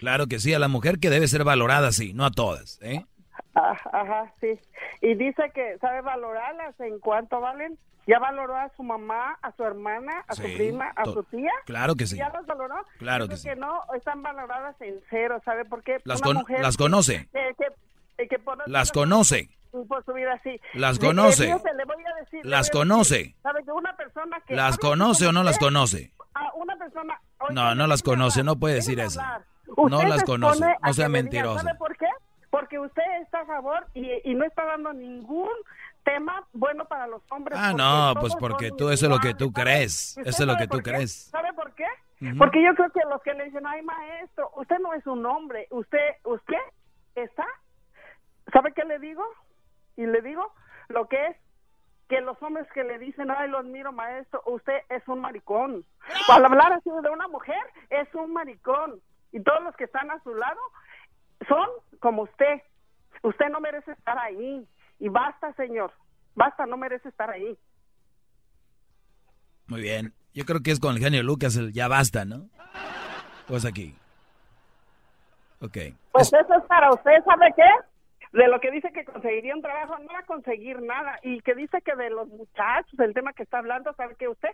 Claro 0.03 0.27
que 0.27 0.41
sí, 0.41 0.53
a 0.53 0.59
la 0.59 0.67
mujer 0.67 0.99
que 0.99 1.11
debe 1.11 1.29
ser 1.29 1.45
valorada, 1.45 1.93
sí, 1.93 2.13
no 2.13 2.25
a 2.25 2.33
todas, 2.33 2.81
¿eh? 2.83 3.07
Ah, 3.55 3.79
ajá, 3.93 4.35
sí. 4.41 4.59
Y 5.01 5.15
dice 5.15 5.53
que 5.55 5.79
sabe 5.81 6.01
valorarlas 6.01 6.75
en 6.81 6.99
cuánto 6.99 7.41
valen. 7.41 7.79
¿Ya 8.09 8.19
valoró 8.19 8.57
a 8.57 8.69
su 8.77 8.83
mamá, 8.83 9.39
a 9.43 9.53
su 9.53 9.63
hermana, 9.63 10.25
a 10.27 10.35
su 10.35 10.43
prima, 10.43 10.93
a 10.97 11.05
su 11.05 11.23
tía? 11.23 11.53
Claro 11.67 11.95
que 11.95 12.09
sí. 12.09 12.17
¿Ya 12.17 12.31
las 12.31 12.45
valoró? 12.47 12.85
Claro 12.99 13.29
que 13.29 13.37
sí. 13.37 13.49
que 13.49 13.55
no, 13.55 13.81
están 13.97 14.25
valoradas 14.25 14.75
en 14.81 14.99
cero, 15.09 15.41
¿sabe 15.45 15.65
por 15.67 15.85
qué? 15.85 15.99
Las, 16.03 16.21
las 16.21 16.23
conoce. 16.77 17.29
las 18.67 18.91
conoce. 18.91 19.51
Por 19.87 20.05
su 20.05 20.15
vida, 20.15 20.41
sí. 20.43 20.61
Las 20.75 20.99
conoce. 20.99 21.55
las 22.43 22.71
conoce. 22.71 23.37
¿Sabe 23.45 23.63
que 23.63 23.71
una 23.71 23.97
persona 23.97 24.43
que... 24.49 24.57
¿Las 24.57 24.79
conoce 24.79 25.29
o 25.29 25.33
no 25.33 25.45
las 25.45 25.61
conoce? 25.61 26.13
una 26.57 26.77
persona... 26.77 27.21
No, 27.51 27.77
no 27.77 27.87
las 27.87 28.03
conoce, 28.03 28.43
no 28.43 28.57
puede 28.57 28.75
decir 28.75 28.99
eso. 28.99 29.21
No 29.77 30.03
las 30.03 30.25
conoce, 30.25 30.77
no 30.83 30.93
sea 30.93 31.09
mentiroso. 31.09 31.59
¿Sabe 31.61 31.75
por 31.77 31.97
qué? 31.97 32.09
Porque 32.51 32.79
usted 32.79 33.03
está 33.23 33.41
a 33.41 33.47
favor 33.47 33.87
y, 33.95 34.11
y 34.31 34.35
no 34.35 34.45
está 34.45 34.65
dando 34.65 34.93
ningún 34.93 35.49
tema 36.05 36.45
bueno 36.53 36.85
para 36.85 37.07
los 37.07 37.23
hombres. 37.31 37.59
Ah, 37.61 37.73
no, 37.73 38.21
pues 38.21 38.35
porque 38.37 38.71
tú 38.71 38.91
eso 38.91 39.07
es 39.07 39.11
lo 39.11 39.19
que 39.19 39.35
tú 39.35 39.53
crees. 39.53 40.17
Eso 40.19 40.43
es 40.43 40.47
lo 40.47 40.57
que 40.57 40.67
tú 40.67 40.81
crees. 40.81 41.31
¿Sabe 41.31 41.53
por 41.55 41.73
qué? 41.75 41.87
Porque 42.39 42.63
yo 42.63 42.75
creo 42.75 42.91
que 42.91 43.01
los 43.09 43.21
que 43.23 43.35
le 43.35 43.45
dicen, 43.47 43.67
ay 43.67 43.83
maestro, 43.83 44.51
usted 44.57 44.79
no 44.79 44.95
es 44.95 45.05
un 45.09 45.27
hombre, 45.27 45.67
usted, 45.71 45.99
usted 46.23 46.59
está, 47.17 47.45
¿sabe 48.53 48.73
qué 48.73 48.85
le 48.85 49.01
digo? 49.01 49.25
Y 49.97 50.07
le 50.07 50.23
digo 50.23 50.53
lo 50.89 51.09
que 51.09 51.27
es 51.27 51.37
que 52.09 52.21
los 52.21 52.41
hombres 52.43 52.67
que 52.75 52.85
le 52.85 52.99
dicen, 52.99 53.31
ay, 53.31 53.49
lo 53.49 53.59
admiro 53.59 53.91
maestro, 53.91 54.43
usted 54.47 54.83
es 54.91 55.07
un 55.09 55.21
maricón. 55.21 55.85
Al 56.29 56.45
hablar 56.45 56.73
así 56.75 56.91
de 56.91 57.09
una 57.09 57.27
mujer, 57.27 57.63
es 57.89 58.07
un 58.15 58.35
maricón. 58.35 59.01
Y 59.33 59.41
todos 59.43 59.63
los 59.63 59.75
que 59.77 59.85
están 59.85 60.11
a 60.11 60.23
su 60.23 60.35
lado 60.35 60.61
son 61.49 61.67
como 62.01 62.23
usted. 62.23 62.63
Usted 63.23 63.49
no 63.51 63.61
merece 63.61 63.93
estar 63.93 64.19
ahí. 64.19 64.67
Y 64.99 65.09
basta, 65.09 65.53
señor. 65.55 65.93
Basta, 66.35 66.67
no 66.67 66.77
merece 66.77 67.09
estar 67.09 67.31
ahí. 67.31 67.59
Muy 69.67 69.81
bien. 69.81 70.13
Yo 70.35 70.45
creo 70.45 70.61
que 70.63 70.71
es 70.71 70.81
con 70.81 70.95
el 70.95 71.03
genio 71.03 71.23
Lucas 71.23 71.57
el 71.57 71.73
ya 71.73 71.89
basta, 71.89 72.25
¿no? 72.25 72.49
Pues 73.47 73.65
aquí. 73.65 73.95
Ok. 75.61 75.77
Pues 76.13 76.33
eso 76.33 76.55
es 76.55 76.65
para 76.67 76.93
usted, 76.93 77.23
¿sabe 77.25 77.53
qué? 77.57 77.69
De 78.33 78.49
lo 78.49 78.61
que 78.61 78.71
dice 78.71 78.91
que 78.93 79.05
conseguiría 79.05 79.55
un 79.55 79.61
trabajo, 79.61 79.99
no 79.99 80.13
va 80.13 80.21
a 80.21 80.27
conseguir 80.27 80.81
nada. 80.81 81.19
Y 81.23 81.41
que 81.43 81.55
dice 81.55 81.83
que 81.83 81.95
de 81.95 82.09
los 82.11 82.29
muchachos, 82.29 82.99
el 82.99 83.13
tema 83.13 83.35
que 83.35 83.43
está 83.43 83.59
hablando, 83.59 83.93
¿sabe 83.95 84.17
qué 84.19 84.29
usted? 84.29 84.49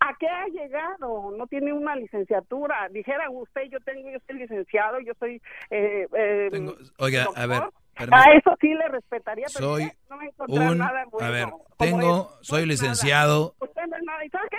¿A 0.00 0.14
qué 0.18 0.28
ha 0.28 0.46
llegado? 0.48 1.30
No 1.36 1.46
tiene 1.46 1.72
una 1.72 1.96
licenciatura. 1.96 2.88
Dijera 2.90 3.30
usted, 3.30 3.62
yo 3.70 3.80
tengo, 3.80 4.10
yo 4.10 4.18
soy 4.26 4.38
licenciado, 4.38 5.00
yo 5.00 5.14
soy... 5.18 5.40
Eh, 5.70 6.06
eh, 6.12 6.50
oiga, 6.98 7.26
a 7.34 7.46
ver, 7.46 7.62
a 7.96 8.32
eso 8.34 8.54
sí 8.60 8.68
le 8.68 8.88
respetaría, 8.88 9.46
pero 9.54 9.66
soy 9.66 9.90
no 10.10 10.16
me 10.18 10.30
un, 10.70 10.78
nada 10.78 11.04
bueno. 11.10 11.26
A 11.26 11.30
ver, 11.30 11.48
tengo, 11.78 12.30
soy 12.42 12.66
licenciado. 12.66 13.54
Usted 13.58 13.82
no 13.88 13.96
es 13.96 14.02
nada. 14.04 14.24
¿Y 14.24 14.28
sabe 14.28 14.48
qué? 14.50 14.58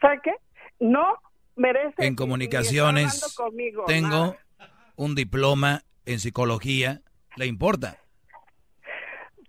¿Sabe 0.00 0.20
qué? 0.24 0.32
No 0.80 1.14
merece. 1.56 2.06
En 2.06 2.16
comunicaciones. 2.16 3.36
tengo 3.86 4.36
un 4.96 5.14
diploma 5.14 5.82
en 6.06 6.18
psicología. 6.18 7.02
¿Le 7.38 7.46
importa? 7.46 7.96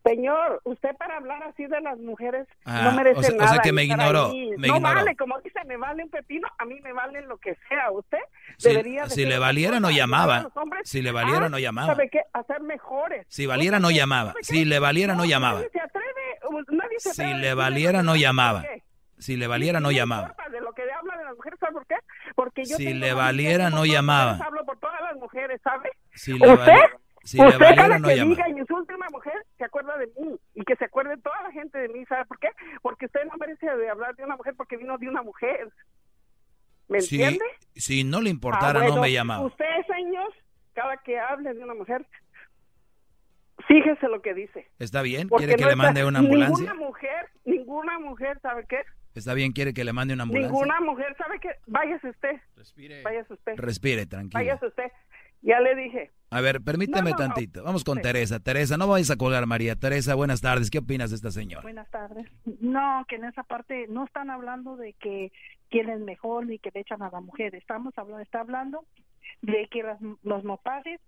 Señor, 0.04 0.62
usted 0.64 0.96
para 0.96 1.18
hablar 1.18 1.42
así 1.44 1.66
de 1.66 1.82
las 1.82 1.98
mujeres 1.98 2.48
ah, 2.64 2.84
no 2.84 2.92
merece 2.94 3.34
nada. 3.36 3.46
O 3.46 3.54
sea 3.54 3.62
que 3.64 3.74
me 3.74 3.84
ignoró. 3.84 4.32
Me 4.58 4.68
no 4.68 4.80
vale, 4.80 5.16
como 5.16 5.40
dice, 5.42 5.60
me 5.66 5.76
vale 5.76 6.04
un 6.04 6.10
pepino, 6.10 6.48
a 6.60 6.66
mí 6.66 6.80
me 6.82 6.94
vale 6.94 7.22
lo 7.24 7.38
que 7.38 7.58
sea. 7.68 7.90
Usted 7.92 8.20
debería... 8.60 9.10
Si, 9.10 9.26
le 9.26 9.40
valiera 9.40 9.80
no 9.80 9.90
llamaba. 9.90 10.50
Si 10.84 11.02
le 11.02 11.12
valiera 11.12 11.50
no 11.50 11.58
llamaba. 11.58 11.88
¿Sabe 11.88 12.10
qué? 12.10 12.22
Hacer 12.32 12.62
mejores. 12.62 13.26
Si 13.28 13.48
valiera 13.48 13.80
no 13.80 13.90
llamaba. 13.90 14.36
Si 14.42 14.66
le 14.66 14.78
valiera 14.78 15.16
no 15.16 15.26
llamaba. 15.26 15.62
se 15.62 15.82
atreve, 15.82 16.40
nadie 16.70 17.00
se 17.00 17.14
si 17.14 17.34
le 17.34 17.56
valiera 17.56 18.04
no 18.04 18.16
llamaba. 18.16 18.64
Si 19.18 19.36
le 19.36 19.48
valiera 19.48 19.80
no 19.80 19.92
llamaba. 19.92 20.36
De 20.52 20.62
lo 20.62 20.72
que 20.74 20.84
habla 20.84 21.18
de 21.18 21.24
las 21.26 21.36
mujeres, 21.36 21.60
¿sabe 21.60 21.74
por 21.74 21.88
qué? 21.88 21.96
Porque 22.36 22.66
yo 22.66 22.78
si 22.78 22.94
le 22.94 23.14
valiera 23.14 23.72
no 23.72 23.84
llamaba. 23.84 24.40
Hablo 24.46 24.64
por 24.64 24.78
todas 24.80 25.02
las 25.02 25.16
mujeres, 25.16 25.60
¿sabe? 25.64 25.90
Si 26.14 26.38
le 26.38 26.54
¿Usted? 26.54 26.99
Si 27.30 27.38
le 27.38 27.58
valiera, 27.58 28.00
no 28.00 28.08
que 28.08 28.16
llama. 28.16 28.30
diga 28.32 28.50
y 28.50 28.60
insulte 28.60 28.94
a 28.94 28.96
una 28.96 29.10
mujer, 29.12 29.34
se 29.58 29.64
acuerda 29.64 29.96
de 29.98 30.08
mí. 30.08 30.36
Y 30.56 30.64
que 30.64 30.76
se 30.78 30.86
acuerde 30.86 31.16
toda 31.18 31.40
la 31.44 31.52
gente 31.52 31.78
de 31.78 31.88
mí. 31.90 32.04
¿Sabe 32.06 32.26
por 32.26 32.40
qué? 32.40 32.48
Porque 32.82 33.06
usted 33.06 33.24
no 33.26 33.38
merece 33.38 33.68
de 33.68 33.88
hablar 33.88 34.16
de 34.16 34.24
una 34.24 34.36
mujer 34.36 34.56
porque 34.58 34.78
vino 34.78 34.98
de 34.98 35.08
una 35.08 35.22
mujer. 35.22 35.72
¿Me 36.88 36.98
entiende? 36.98 37.46
Si 37.76 38.04
no 38.04 38.20
le 38.20 38.32
importara, 38.32 38.82
ah, 38.82 38.88
no 38.88 39.00
me 39.00 39.12
llamaba. 39.12 39.46
Usted, 39.46 39.66
señor, 39.88 40.34
cada 40.74 40.98
que 40.98 41.20
hable 41.20 41.54
de 41.54 41.64
una 41.64 41.76
mujer, 41.76 42.04
fíjese 43.68 44.08
lo 44.08 44.24
que 44.24 44.34
dice. 44.34 44.68
¿Está 44.80 45.04
bien? 45.04 45.30
¿Quiere 45.30 45.56
que 45.56 45.66
le 45.66 45.76
mande 45.76 46.04
una 46.04 46.20
ambulancia? 46.20 46.58
Ninguna 46.58 46.88
mujer, 46.88 47.30
ninguna 47.46 48.00
mujer, 48.00 48.40
¿sabe 48.42 48.66
qué? 48.68 48.82
¿Está 49.14 49.36
bien? 49.36 49.52
¿Quiere 49.52 49.74
que 49.74 49.84
le 49.84 49.94
mande 49.94 50.16
una 50.16 50.24
ambulancia? 50.24 50.52
Ninguna 50.52 50.80
mujer, 50.82 51.16
¿sabe 51.18 51.40
qué? 51.40 51.50
Váyase 51.68 52.10
usted. 52.10 52.42
Respire. 52.56 53.04
Váyase 53.04 53.34
usted. 53.34 53.54
Respire, 53.56 54.06
tranquilo. 54.08 54.40
Váyase 54.40 54.66
usted. 54.66 54.92
Ya 55.42 55.60
le 55.60 55.76
dije. 55.76 56.12
A 56.32 56.42
ver, 56.42 56.62
permíteme 56.62 57.14
tantito. 57.14 57.64
Vamos 57.64 57.84
con 57.84 58.02
Teresa. 58.02 58.40
Teresa, 58.40 58.78
no 58.78 58.88
vais 58.88 59.10
a 59.10 59.16
colgar, 59.16 59.46
María. 59.48 59.76
Teresa, 59.76 60.14
buenas 60.16 60.42
tardes. 60.42 60.70
¿Qué 60.70 60.80
opinas 60.80 61.10
de 61.10 61.16
esta 61.16 61.32
señora? 61.32 61.64
Buenas 61.64 61.90
tardes. 61.90 62.28
No, 62.60 63.04
que 63.08 63.16
en 63.16 63.26
esa 63.26 63.44
parte 63.44 63.88
no 63.90 64.06
están 64.06 64.30
hablando 64.30 64.76
de 64.76 64.94
que 64.94 65.32
quién 65.70 65.90
es 65.90 66.00
mejor 66.00 66.46
ni 66.46 66.60
que 66.60 66.72
le 66.74 66.82
echan 66.82 67.02
a 67.02 67.10
la 67.10 67.22
mujer. 67.22 67.56
Estamos 67.56 67.98
hablando, 67.98 68.22
está 68.22 68.42
hablando 68.42 68.86
de 69.42 69.68
que 69.72 69.84
los 70.24 70.44
mopaces 70.44 71.00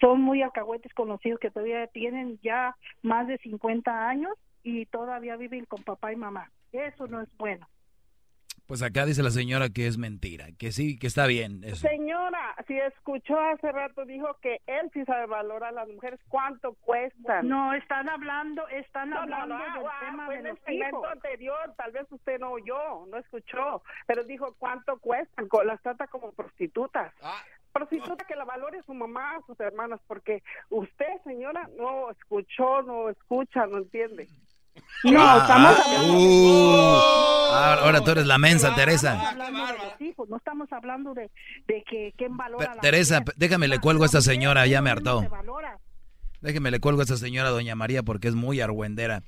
son 0.00 0.20
muy 0.20 0.42
alcahuetes 0.42 0.92
conocidos 0.94 1.40
que 1.40 1.50
todavía 1.50 1.86
tienen 1.86 2.38
ya 2.42 2.76
más 3.02 3.28
de 3.28 3.38
50 3.38 4.08
años 4.08 4.32
y 4.62 4.86
todavía 4.86 5.36
viven 5.36 5.64
con 5.64 5.82
papá 5.82 6.12
y 6.12 6.16
mamá. 6.16 6.50
Eso 6.72 7.06
no 7.06 7.20
es 7.20 7.28
bueno. 7.38 7.66
Pues 8.70 8.84
acá 8.84 9.04
dice 9.04 9.24
la 9.24 9.30
señora 9.30 9.68
que 9.68 9.88
es 9.88 9.98
mentira, 9.98 10.46
que 10.56 10.70
sí, 10.70 10.96
que 10.96 11.08
está 11.08 11.26
bien. 11.26 11.62
Señora, 11.74 12.54
si 12.68 12.78
escuchó 12.78 13.36
hace 13.36 13.72
rato, 13.72 14.04
dijo 14.04 14.36
que 14.40 14.60
él 14.68 14.88
sí 14.92 15.04
sabe 15.06 15.26
valorar 15.26 15.70
a 15.70 15.72
las 15.72 15.88
mujeres, 15.88 16.20
¿cuánto 16.28 16.74
cuestan? 16.74 17.48
No, 17.48 17.74
están 17.74 18.08
hablando, 18.08 18.68
están 18.68 19.12
hablando 19.12 19.56
del 19.56 19.64
ah, 19.84 20.00
tema 20.08 20.28
de 20.28 20.36
en 20.36 20.46
el 20.46 20.58
segmento 20.64 21.04
anterior, 21.04 21.74
tal 21.76 21.90
vez 21.90 22.06
usted 22.12 22.38
no 22.38 22.52
oyó, 22.52 23.06
no 23.06 23.16
escuchó, 23.16 23.82
pero 24.06 24.22
dijo 24.22 24.54
cuánto 24.56 25.00
cuestan, 25.00 25.48
las 25.64 25.82
trata 25.82 26.06
como 26.06 26.30
prostitutas. 26.30 27.12
Ah. 27.22 27.42
Prostituta 27.72 28.24
que 28.24 28.36
la 28.36 28.44
valore 28.44 28.84
su 28.84 28.94
mamá, 28.94 29.40
sus 29.48 29.58
hermanas, 29.58 29.98
porque 30.06 30.44
usted, 30.68 31.20
señora, 31.24 31.68
no 31.76 32.08
escuchó, 32.12 32.82
no 32.82 33.08
escucha, 33.08 33.66
no 33.66 33.78
entiende. 33.78 34.28
No, 35.04 35.38
estamos 35.38 35.76
uh. 36.08 37.52
ahora 37.82 38.00
tú 38.02 38.10
eres 38.10 38.26
la 38.26 38.38
mensa, 38.38 38.74
Teresa. 38.74 39.34
hijos. 39.98 40.28
No 40.28 40.36
estamos 40.36 40.70
hablando 40.72 41.14
de, 41.14 41.30
de 41.66 41.82
que 41.88 42.12
quién 42.16 42.36
valora 42.36 42.74
la 42.74 42.80
Teresa, 42.80 43.22
déjame 43.36 43.68
le 43.68 43.78
cuelgo 43.80 44.02
a 44.02 44.06
esta 44.06 44.20
señora, 44.20 44.66
ya 44.66 44.82
me 44.82 44.90
hartó. 44.90 45.22
Déjeme 46.40 46.70
le 46.70 46.80
cuelgo 46.80 47.00
a 47.00 47.04
esta 47.04 47.16
señora, 47.16 47.50
doña 47.50 47.74
María, 47.74 48.02
porque 48.02 48.28
es 48.28 48.34
muy 48.34 48.60
argüendera. 48.60 49.22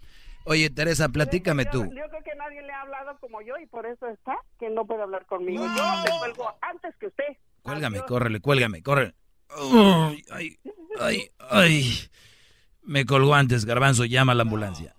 Oye, 0.44 0.70
Teresa, 0.70 1.08
platícame 1.08 1.64
Yo- 1.64 1.70
tú. 1.70 1.84
Yo 1.84 1.90
creo 2.08 2.22
que 2.24 2.34
nadie 2.36 2.62
le 2.62 2.72
ha 2.72 2.80
hablado 2.82 3.16
como 3.20 3.40
yo 3.42 3.54
y 3.62 3.66
por 3.66 3.86
eso 3.86 4.06
está 4.08 4.34
que 4.58 4.68
no 4.70 4.84
puede 4.86 5.02
hablar 5.02 5.24
conmigo. 5.26 5.64
Yo 5.64 6.02
le 6.04 6.10
cuelgo 6.18 6.54
antes 6.62 6.94
que 6.98 7.06
usted. 7.06 7.24
Cuélgame, 7.62 7.98
Adiós. 7.98 8.08
córrele, 8.08 8.40
cuélgame, 8.40 8.82
corre. 8.82 9.14
Ay, 9.50 10.22
ay, 10.32 10.58
ay, 11.00 11.30
ay. 11.50 11.92
Me 12.82 13.04
colgó 13.04 13.34
antes, 13.34 13.64
Garbanzo, 13.64 14.04
llama 14.04 14.32
a 14.32 14.34
la 14.34 14.42
ambulancia. 14.42 14.94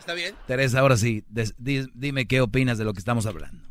¿Está 0.00 0.14
bien? 0.14 0.34
Teresa, 0.46 0.80
ahora 0.80 0.96
sí, 0.96 1.22
des- 1.28 1.54
di- 1.62 1.86
dime 1.94 2.26
qué 2.26 2.40
opinas 2.40 2.78
de 2.78 2.84
lo 2.84 2.92
que 2.94 2.98
estamos 2.98 3.26
hablando. 3.26 3.62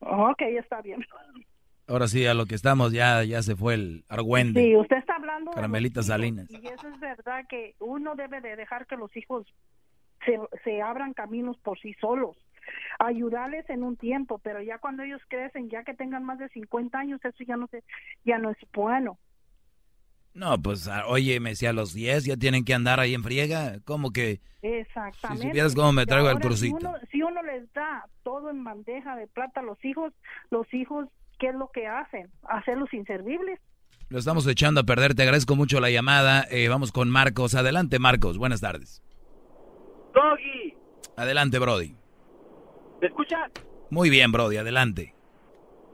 Ok, 0.00 0.42
está 0.42 0.82
bien. 0.82 1.04
Ahora 1.86 2.06
sí, 2.08 2.26
a 2.26 2.34
lo 2.34 2.44
que 2.46 2.54
estamos 2.54 2.92
ya, 2.92 3.22
ya 3.24 3.40
se 3.42 3.56
fue 3.56 3.74
el 3.74 4.04
argüende. 4.08 4.62
Sí, 4.62 4.76
usted 4.76 4.96
está 4.98 5.14
hablando 5.16 5.52
de 5.52 5.56
Carmelita 5.56 6.00
hijos, 6.00 6.06
Salinas. 6.06 6.50
Y 6.50 6.56
eso 6.66 6.88
es 6.88 7.00
verdad 7.00 7.44
que 7.48 7.74
uno 7.78 8.14
debe 8.14 8.40
de 8.40 8.56
dejar 8.56 8.86
que 8.86 8.96
los 8.96 9.16
hijos 9.16 9.46
se, 10.26 10.38
se 10.64 10.82
abran 10.82 11.14
caminos 11.14 11.56
por 11.58 11.78
sí 11.78 11.94
solos. 12.00 12.36
Ayudarles 12.98 13.68
en 13.70 13.82
un 13.82 13.96
tiempo, 13.96 14.38
pero 14.38 14.60
ya 14.60 14.78
cuando 14.78 15.02
ellos 15.02 15.22
crecen, 15.28 15.70
ya 15.70 15.84
que 15.84 15.94
tengan 15.94 16.24
más 16.24 16.38
de 16.38 16.48
50 16.50 16.98
años, 16.98 17.20
eso 17.24 17.44
ya 17.46 17.56
no 17.56 17.66
se, 17.68 17.82
ya 18.24 18.38
no 18.38 18.50
es 18.50 18.58
bueno. 18.74 19.18
No, 20.38 20.56
pues, 20.56 20.86
ah, 20.86 21.02
oye, 21.08 21.40
me 21.40 21.50
decía 21.50 21.70
a 21.70 21.72
los 21.72 21.92
10 21.92 22.24
ya 22.24 22.36
tienen 22.36 22.64
que 22.64 22.72
andar 22.72 23.00
ahí 23.00 23.12
en 23.12 23.24
friega. 23.24 23.80
¿Cómo 23.84 24.12
que? 24.12 24.40
Exactamente. 24.62 25.42
Si 25.42 25.48
supieras 25.48 25.74
cómo 25.74 25.92
me 25.92 26.06
traigo 26.06 26.30
el 26.30 26.36
si 26.36 26.42
crucito. 26.42 26.76
uno, 26.76 26.94
si 27.10 27.22
uno 27.22 27.42
les 27.42 27.72
da 27.72 28.06
todo 28.22 28.48
en 28.48 28.62
bandeja 28.62 29.16
de 29.16 29.26
plata 29.26 29.58
a 29.58 29.62
los 29.64 29.84
hijos, 29.84 30.12
los 30.50 30.72
hijos, 30.72 31.08
¿qué 31.40 31.48
es 31.48 31.56
lo 31.56 31.68
que 31.72 31.88
hacen? 31.88 32.30
Hacerlos 32.44 32.94
inservibles. 32.94 33.58
Lo 34.10 34.18
estamos 34.20 34.46
echando 34.46 34.80
a 34.80 34.84
perder. 34.84 35.16
Te 35.16 35.24
agradezco 35.24 35.56
mucho 35.56 35.80
la 35.80 35.90
llamada. 35.90 36.46
Eh, 36.52 36.68
vamos 36.68 36.92
con 36.92 37.10
Marcos. 37.10 37.56
Adelante, 37.56 37.98
Marcos. 37.98 38.38
Buenas 38.38 38.60
tardes. 38.60 39.02
Doggy, 40.14 40.74
Adelante, 41.16 41.58
Brody. 41.58 41.96
¿me 43.00 43.08
escuchas? 43.08 43.50
Muy 43.90 44.08
bien, 44.08 44.30
Brody. 44.30 44.56
Adelante. 44.56 45.14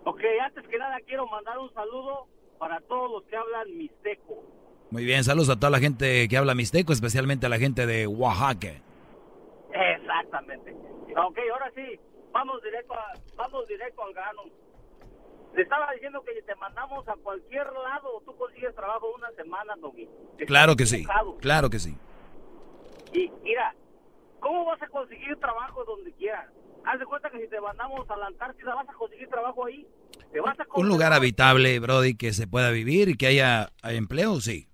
Ok, 0.05 0.21
antes 0.45 0.69
que 0.69 0.77
nada 0.77 0.99
quiero 1.07 1.27
mandar 1.29 1.57
un 1.59 1.73
saludo 1.73 2.29
para 2.65 2.81
todos 2.81 3.11
los 3.11 3.23
que 3.25 3.37
hablan 3.37 3.77
mixteco. 3.77 4.43
Muy 4.91 5.05
bien. 5.05 5.23
Saludos 5.23 5.51
a 5.51 5.57
toda 5.57 5.69
la 5.69 5.81
gente 5.81 6.27
que 6.29 6.37
habla 6.39 6.55
mixteco, 6.55 6.95
especialmente 6.95 7.45
a 7.45 7.51
la 7.51 7.59
gente 7.59 7.85
de 7.85 8.07
Oaxaca. 8.07 8.73
Exactamente. 9.71 10.73
Ok, 10.73 11.39
ahora 11.53 11.71
sí, 11.75 12.01
vamos 12.33 12.63
directo, 12.63 12.95
a- 12.95 13.13
vamos 13.37 13.69
directo 13.69 14.03
al 14.03 14.15
grano. 14.15 14.43
Le 15.55 15.63
estaba 15.63 15.93
diciendo 15.93 16.23
que 16.25 16.41
te 16.41 16.55
mandamos 16.55 17.07
a 17.07 17.15
cualquier 17.17 17.67
lado, 17.71 18.23
tú 18.25 18.35
consigues 18.35 18.75
trabajo 18.75 19.13
una 19.15 19.31
semana, 19.33 19.75
Doggy. 19.77 20.09
Claro 20.47 20.75
que 20.75 20.87
sí. 20.87 21.05
Claro 21.41 21.69
que 21.69 21.79
sí. 21.79 21.95
Y 23.13 23.31
mira, 23.43 23.75
¿cómo 24.45 24.67
vas 24.67 24.83
a 24.83 24.87
conseguir 24.89 25.35
trabajo 25.37 25.85
donde 25.85 26.13
quieras? 26.13 26.47
Haz 26.85 27.01
de 27.01 27.07
cuenta 27.07 27.31
que 27.31 27.41
si 27.41 27.49
te 27.49 27.61
mandamos 27.61 28.09
a 28.11 28.17
la 28.17 28.27
Antártida 28.27 28.75
vas 28.75 28.89
a 28.89 28.93
conseguir 28.93 29.27
trabajo 29.29 29.65
ahí. 29.65 29.87
Te 30.33 30.41
vas 30.41 30.59
a 30.61 30.67
Un 30.75 30.89
lugar 30.89 31.15
habitable, 31.15 31.79
Brody, 31.81 32.15
que 32.15 32.33
se 32.35 32.47
pueda 32.47 32.71
vivir 32.71 33.09
y 33.09 33.17
que 33.17 33.27
haya 33.27 33.71
empleo, 33.83 34.41
sí. 34.41 34.69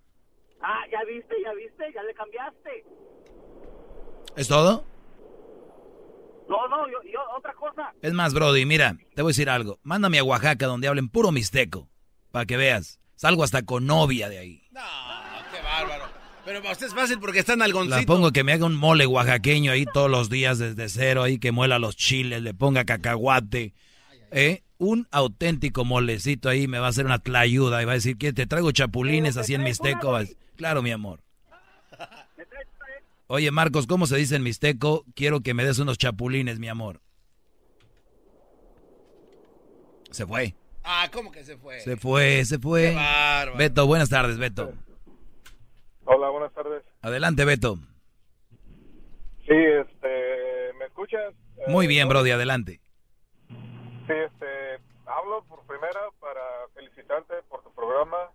Ah, 0.60 0.82
ya 0.90 1.04
viste, 1.04 1.36
ya 1.42 1.52
viste, 1.54 1.92
ya 1.94 2.02
le 2.02 2.14
cambiaste. 2.14 2.84
¿Es 4.36 4.48
todo? 4.48 4.84
No, 6.48 6.66
no, 6.66 6.90
yo, 6.90 6.98
yo 7.04 7.20
otra 7.36 7.54
cosa. 7.54 7.94
Es 8.02 8.12
más, 8.12 8.34
Brody, 8.34 8.66
mira, 8.66 8.96
te 9.14 9.22
voy 9.22 9.30
a 9.30 9.32
decir 9.32 9.48
algo. 9.48 9.78
Mándame 9.84 10.18
a 10.18 10.24
Oaxaca 10.24 10.66
donde 10.66 10.88
hablen 10.88 11.08
puro 11.08 11.30
mixteco, 11.30 11.88
para 12.32 12.44
que 12.44 12.56
veas. 12.56 13.00
Salgo 13.14 13.45
hasta 13.45 13.62
con 13.62 13.86
novia 13.86 14.28
de 14.28 14.38
ahí. 14.38 14.68
No. 14.73 15.09
Pero 16.44 16.60
para 16.62 16.72
usted 16.72 16.86
es 16.86 16.94
fácil 16.94 17.18
porque 17.20 17.40
está 17.40 17.52
en 17.52 17.58
La 17.60 17.64
algoncito. 17.66 18.06
pongo 18.06 18.32
que 18.32 18.44
me 18.44 18.52
haga 18.52 18.64
un 18.66 18.76
mole 18.76 19.06
oaxaqueño 19.06 19.72
ahí 19.72 19.84
todos 19.84 20.10
los 20.10 20.30
días 20.30 20.58
desde 20.58 20.88
cero, 20.88 21.22
ahí 21.22 21.38
que 21.38 21.52
muela 21.52 21.78
los 21.78 21.96
chiles, 21.96 22.42
le 22.42 22.54
ponga 22.54 22.84
cacahuate. 22.84 23.74
¿eh? 24.30 24.62
Un 24.78 25.06
auténtico 25.10 25.84
molecito 25.84 26.48
ahí 26.48 26.66
me 26.66 26.78
va 26.78 26.86
a 26.86 26.90
hacer 26.90 27.04
una 27.04 27.18
tlayuda 27.18 27.82
y 27.82 27.84
va 27.84 27.92
a 27.92 27.96
decir 27.96 28.16
que 28.16 28.32
te 28.32 28.46
traigo 28.46 28.72
chapulines 28.72 29.36
así 29.36 29.54
en 29.54 29.62
mixteco. 29.62 30.18
Claro, 30.56 30.82
mi 30.82 30.90
amor. 30.90 31.20
Oye, 33.26 33.50
Marcos, 33.50 33.86
¿cómo 33.86 34.06
se 34.06 34.16
dice 34.16 34.36
en 34.36 34.42
mixteco? 34.42 35.04
Quiero 35.14 35.40
que 35.40 35.54
me 35.54 35.64
des 35.64 35.78
unos 35.78 35.98
chapulines, 35.98 36.58
mi 36.58 36.68
amor. 36.68 37.00
Se 40.10 40.26
fue. 40.26 40.54
Ah, 40.82 41.08
¿cómo 41.12 41.30
que 41.30 41.44
se 41.44 41.56
fue? 41.56 41.80
Se 41.80 41.96
fue, 41.96 42.44
se 42.44 42.58
fue. 42.58 42.88
Qué 42.90 42.94
bárbaro. 42.94 43.58
Beto, 43.58 43.86
buenas 43.86 44.08
tardes, 44.08 44.38
Beto. 44.38 44.72
Adelante, 47.02 47.45
Beto. 47.45 47.76
Sí, 49.47 49.56
este, 49.56 50.73
¿me 50.78 50.84
escuchas? 50.86 51.34
Eh, 51.56 51.65
Muy 51.69 51.86
bien, 51.86 52.08
Brody, 52.08 52.30
adelante. 52.30 52.80
Sí, 53.49 54.13
este, 54.13 54.78
hablo 55.06 55.43
por 55.49 55.65
primera 55.67 56.00
para 56.21 56.43
felicitarte 56.75 57.34
por 57.49 57.63
tu 57.63 57.73
programa 57.73 58.30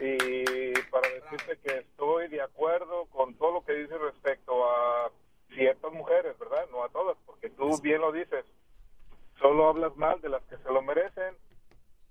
y 0.00 0.72
para 0.90 1.08
decirte 1.08 1.58
que 1.64 1.78
estoy 1.78 2.28
de 2.28 2.42
acuerdo 2.42 3.06
con 3.06 3.34
todo 3.36 3.52
lo 3.52 3.64
que 3.64 3.72
dices 3.72 3.98
respecto 4.00 4.68
a 4.68 5.10
ciertas 5.54 5.92
mujeres, 5.92 6.38
¿verdad? 6.38 6.66
No 6.70 6.84
a 6.84 6.88
todas, 6.88 7.16
porque 7.24 7.48
tú 7.50 7.80
bien 7.80 8.00
lo 8.00 8.12
dices. 8.12 8.44
Solo 9.40 9.68
hablas 9.68 9.96
mal 9.96 10.20
de 10.20 10.28
las 10.28 10.42
que 10.44 10.56
se 10.58 10.72
lo 10.72 10.82
merecen 10.82 11.34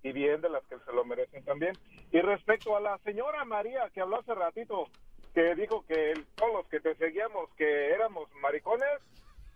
y 0.04 0.12
bien 0.14 0.42
de 0.42 0.50
las 0.50 0.64
que 0.66 0.78
se 0.80 0.94
lo 0.94 1.04
merecen 1.04 1.44
también. 1.44 1.74
Y 2.12 2.22
respecto 2.22 2.76
a 2.78 2.80
la 2.80 2.98
señora 3.00 3.44
María 3.46 3.90
que 3.94 4.02
habló 4.02 4.20
hace 4.20 4.34
ratito, 4.34 4.88
que 5.36 5.54
dijo 5.56 5.86
que 5.88 6.12
el- 6.14 6.26
todos 6.36 6.54
los 6.54 6.68
que 6.68 6.80
te 6.80 6.96
seguíamos 6.96 7.50
que 7.58 7.92
éramos 7.92 8.28
maricones, 8.42 8.90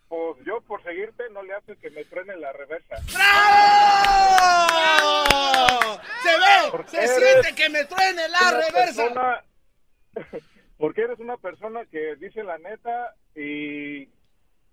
pues 0.08 0.38
yo 0.46 0.62
por 0.62 0.84
seguirte 0.84 1.24
no 1.32 1.42
le 1.42 1.54
hace 1.54 1.76
que 1.78 1.90
me 1.92 2.04
frene 2.06 2.36
la 2.36 2.52
reversa. 2.54 2.96
¡Bravo! 4.60 6.02
¡Se 6.24 6.30
ve! 6.30 6.72
Porque 6.72 6.90
¡Se 6.90 7.08
siente 7.08 7.56
que 7.56 7.70
me 7.70 7.86
truene 7.86 8.28
la 8.30 8.52
reversa! 8.52 9.04
persona- 9.04 9.44
porque 10.78 11.02
eres 11.02 11.20
una 11.20 11.38
persona 11.38 11.86
que 11.86 12.16
dice 12.18 12.44
la 12.44 12.58
neta 12.58 13.16
y 13.36 14.06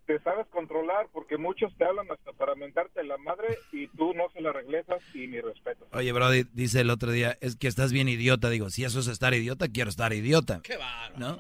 te 0.07 0.19
sabes 0.21 0.47
controlar 0.49 1.09
porque 1.13 1.37
muchos 1.37 1.77
te 1.77 1.85
hablan 1.85 2.11
hasta 2.11 2.33
para 2.33 2.55
mentarte 2.55 3.03
la 3.05 3.17
madre 3.19 3.59
y 3.73 3.89
tú 3.89 4.15
no 4.15 4.31
se 4.31 4.41
la 4.41 4.53
regresas 4.53 5.03
y 5.15 5.27
mi 5.27 5.41
respeto. 5.41 5.87
Oye, 5.93 6.13
Brody, 6.13 6.45
dice 6.53 6.81
el 6.81 6.91
otro 6.91 7.11
día, 7.11 7.37
es 7.41 7.57
que 7.57 7.67
estás 7.69 7.93
bien 7.93 8.09
idiota. 8.09 8.49
Digo, 8.51 8.71
si 8.71 8.85
eso 8.85 9.01
es 9.01 9.09
estar 9.09 9.35
idiota, 9.35 9.67
quiero 9.69 9.91
estar 9.91 10.13
idiota. 10.13 10.61
¡Qué 10.63 10.77
bárbaro! 10.77 11.19
¿No? 11.19 11.39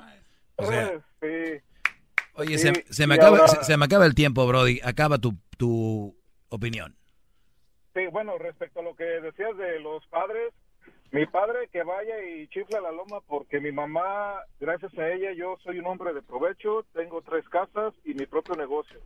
O 0.56 0.66
sea, 0.66 0.92
Eh, 1.22 1.60
sí. 1.62 1.90
oye, 2.34 2.58
Sí, 2.58 2.72
se, 2.74 2.92
se 2.92 3.06
me 3.06 3.14
acaba, 3.14 3.38
ahora- 3.38 3.48
se, 3.48 3.64
se 3.64 3.76
me 3.76 3.84
acaba 3.84 4.04
el 4.06 4.14
tiempo, 4.14 4.46
Brody. 4.46 4.80
Acaba 4.82 5.18
tu, 5.18 5.34
tu 5.56 6.16
opinión. 6.48 6.96
Sí, 7.94 8.06
bueno, 8.10 8.36
respecto 8.38 8.80
a 8.80 8.82
lo 8.82 8.94
que 8.96 9.04
decías 9.04 9.56
de 9.56 9.80
los 9.80 10.04
padres, 10.08 10.52
mi 11.12 11.26
padre 11.26 11.68
que 11.72 11.82
vaya 11.82 12.14
y 12.24 12.48
chifla 12.48 12.80
la 12.80 12.92
loma 12.92 13.20
porque 13.26 13.60
mi 13.60 13.72
mamá, 13.72 14.34
gracias 14.60 14.96
a 14.98 15.08
ella, 15.12 15.32
yo 15.36 15.56
soy 15.64 15.78
un 15.78 15.86
hombre 15.86 16.12
de 16.12 16.22
provecho, 16.22 16.84
tengo 16.92 17.22
tres 17.22 17.48
casas 17.48 17.94
y 18.04 18.14
mi 18.14 18.26
propio 18.26 18.54
negocio. 18.54 18.98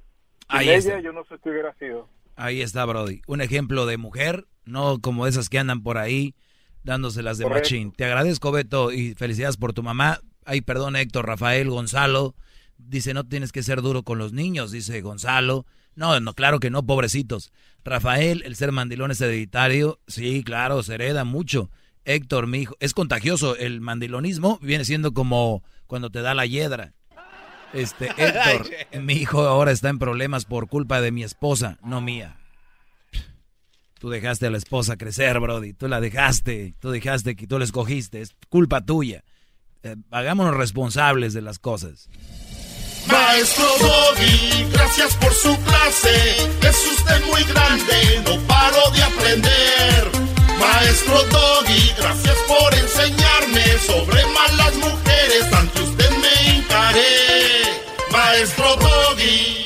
Ahí 0.49 0.67
Sin 0.67 0.75
está. 0.77 0.93
ella 0.95 1.01
yo 1.05 1.13
no 1.13 1.25
sé 1.25 1.37
qué 1.43 1.51
hubiera 1.51 1.73
sido. 1.75 2.09
Ahí 2.37 2.63
está, 2.63 2.85
Brody. 2.85 3.23
Un 3.27 3.41
ejemplo 3.41 3.87
de 3.87 3.99
mujer, 3.99 4.47
no 4.65 4.99
como 5.01 5.27
esas 5.27 5.49
que 5.49 5.59
andan 5.59 5.83
por 5.83 5.99
ahí 5.99 6.35
dándoselas 6.83 7.39
de 7.39 7.45
Correcto. 7.45 7.67
machín. 7.67 7.93
Te 7.93 8.05
agradezco, 8.07 8.51
Beto, 8.51 8.91
y 8.93 9.15
felicidades 9.15 9.57
por 9.59 9.73
tu 9.73 9.83
mamá. 9.83 10.21
Ay, 10.45 10.63
perdón, 10.63 10.97
Héctor, 10.97 11.27
Rafael, 11.27 11.69
Gonzalo. 11.69 12.35
Dice, 12.79 13.13
no 13.13 13.25
tienes 13.29 13.53
que 13.53 13.63
ser 13.63 13.83
duro 13.83 14.03
con 14.03 14.19
los 14.19 14.33
niños, 14.33 14.73
dice 14.73 15.01
Gonzalo. 15.03 15.67
No, 15.95 16.19
no, 16.21 16.33
claro 16.33 16.59
que 16.61 16.71
no, 16.71 16.83
pobrecitos. 16.87 17.53
Rafael, 17.85 18.43
el 18.47 18.57
ser 18.57 18.73
mandilón 18.73 19.11
es 19.11 19.21
hereditario. 19.21 20.01
Sí, 20.07 20.43
claro, 20.43 20.83
se 20.83 20.95
hereda 20.95 21.25
mucho. 21.25 21.71
Héctor, 22.11 22.49
mi 22.49 22.63
hijo, 22.63 22.77
es 22.81 22.93
contagioso. 22.93 23.57
El 23.57 23.81
mandilonismo 23.81 24.59
viene 24.63 24.85
siendo 24.85 25.15
como 25.15 25.63
cuando 25.87 26.11
te 26.11 26.23
da 26.23 26.35
la 26.35 26.45
hiedra. 26.45 26.93
Este, 27.73 28.07
Héctor, 28.17 28.69
mi 29.01 29.15
hijo 29.15 29.43
ahora 29.43 29.71
está 29.71 29.91
en 29.91 30.01
problemas 30.01 30.45
por 30.45 30.69
culpa 30.69 31.01
de 31.01 31.13
mi 31.13 31.23
esposa, 31.23 31.79
no 31.85 32.01
mía. 32.01 32.37
Tú 34.01 34.11
dejaste 34.11 34.47
a 34.47 34.51
la 34.51 34.59
esposa 34.59 34.97
crecer, 34.97 35.39
Brody. 35.39 35.73
Tú 35.73 35.87
la 35.87 36.01
dejaste, 36.01 36.75
tú 36.81 36.91
dejaste 36.91 37.37
que 37.37 37.47
tú 37.47 37.59
la 37.59 37.65
escogiste. 37.65 38.23
Es 38.23 38.35
culpa 38.49 38.81
tuya. 38.81 39.23
Eh, 39.85 39.95
hagámonos 40.11 40.57
responsables 40.57 41.33
de 41.33 41.43
las 41.43 41.61
cosas. 41.61 42.09
Maestro 43.07 43.67
Doggy, 43.79 44.65
gracias 44.73 45.15
por 45.17 45.33
su 45.33 45.57
clase. 45.63 46.37
Es 46.63 46.99
usted 46.99 47.25
muy 47.27 47.45
grande, 47.45 48.23
no 48.25 48.47
paro 48.49 48.91
de 48.95 49.03
aprender. 49.03 50.40
Maestro 50.61 51.23
Doggy, 51.25 51.95
gracias 51.97 52.37
por 52.47 52.75
enseñarme 52.75 53.65
sobre 53.87 54.25
malas 54.27 54.75
mujeres, 54.77 55.53
ante 55.53 55.81
usted 55.83 56.11
me 56.11 56.57
encaré. 56.59 57.63
Maestro 58.13 58.77
Doggy. 58.77 59.60